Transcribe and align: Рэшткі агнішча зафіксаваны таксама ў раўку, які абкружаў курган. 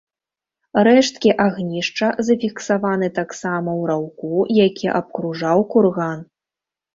Рэшткі 0.85 1.29
агнішча 1.47 2.07
зафіксаваны 2.29 3.09
таксама 3.19 3.69
ў 3.75 3.91
раўку, 3.91 4.33
які 4.67 4.87
абкружаў 5.03 5.63
курган. 5.77 6.19